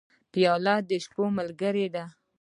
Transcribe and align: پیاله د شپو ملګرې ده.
پیاله 0.31 0.75
د 0.89 0.91
شپو 1.03 1.23
ملګرې 1.37 1.87
ده. 1.95 2.05